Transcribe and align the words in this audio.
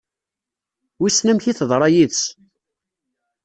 Wissen 0.99 1.31
amek 1.31 1.45
i 1.51 1.53
teḍra 1.59 1.87
yid-s? 1.93 2.23